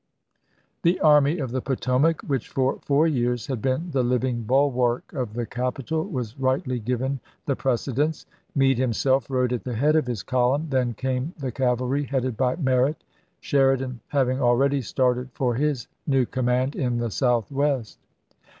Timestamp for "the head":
9.63-9.95